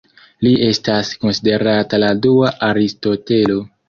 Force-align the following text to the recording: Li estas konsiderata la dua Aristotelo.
Li 0.45 0.51
estas 0.67 1.11
konsiderata 1.25 1.99
la 2.05 2.09
dua 2.23 2.49
Aristotelo. 2.69 3.59